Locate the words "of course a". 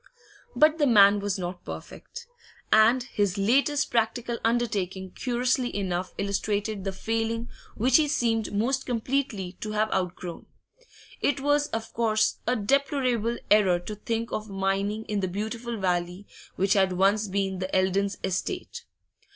11.67-12.55